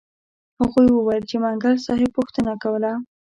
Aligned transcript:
هغوی 0.59 0.89
وویل 0.93 1.23
چې 1.29 1.35
منګل 1.43 1.75
صاحب 1.85 2.09
پوښتنه 2.17 2.51
کوله. 2.63 2.91